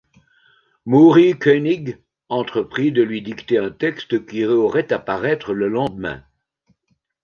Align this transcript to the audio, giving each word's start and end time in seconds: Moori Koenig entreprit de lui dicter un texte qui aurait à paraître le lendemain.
Moori 0.89 1.37
Koenig 1.43 1.99
entreprit 2.29 2.91
de 2.91 3.03
lui 3.03 3.21
dicter 3.21 3.59
un 3.59 3.69
texte 3.69 4.25
qui 4.25 4.43
aurait 4.45 4.91
à 4.91 4.97
paraître 4.97 5.53
le 5.53 5.67
lendemain. 5.67 6.23